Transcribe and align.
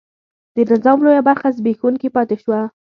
د 0.55 0.57
نظام 0.71 0.97
لویه 1.05 1.23
برخه 1.27 1.47
زبېښونکې 1.57 2.09
پاتې 2.15 2.35
شوه. 2.43 2.59